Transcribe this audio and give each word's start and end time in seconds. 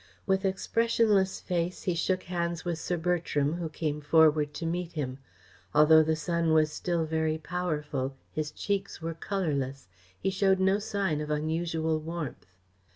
With 0.25 0.45
expressionless 0.45 1.39
face, 1.39 1.83
he 1.83 1.93
shook 1.93 2.23
hands 2.23 2.65
with 2.65 2.79
Sir 2.79 2.97
Bertram, 2.97 3.53
who 3.57 3.69
came 3.69 4.01
forward 4.01 4.51
to 4.55 4.65
meet 4.65 4.93
him. 4.93 5.19
Although 5.75 6.01
the 6.01 6.15
sun 6.15 6.53
was 6.53 6.71
still 6.71 7.05
very 7.05 7.37
powerful, 7.37 8.15
his 8.31 8.49
cheeks 8.49 8.99
were 8.99 9.13
colourless, 9.13 9.87
he 10.19 10.31
showed 10.31 10.59
no 10.59 10.79
sign 10.79 11.21
of 11.21 11.29
unusual 11.29 11.99
warmth. 11.99 12.47